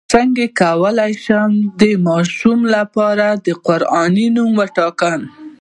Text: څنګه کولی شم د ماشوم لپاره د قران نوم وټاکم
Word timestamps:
څنګه 0.13 0.43
کولی 0.61 1.11
شم 1.25 1.51
د 1.81 1.83
ماشوم 2.07 2.59
لپاره 2.75 3.27
د 3.45 3.47
قران 3.67 4.15
نوم 4.35 4.51
وټاکم 4.59 5.21